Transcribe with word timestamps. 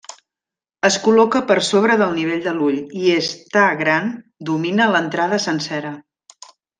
Es 0.87 0.95
col·loca 1.03 1.41
per 1.51 1.57
sobre 1.67 1.97
del 2.03 2.15
nivell 2.19 2.41
de 2.47 2.53
l'ull, 2.59 2.79
i 3.03 3.11
és 3.19 3.29
ta 3.57 3.65
gran 3.85 4.09
domina 4.51 4.89
l'entrada 4.97 5.41
sencera. 5.49 5.93